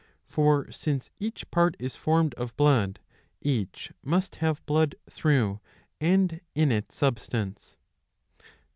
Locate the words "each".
1.19-1.51, 3.39-3.91